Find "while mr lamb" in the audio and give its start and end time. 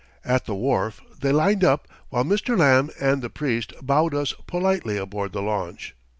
2.09-2.89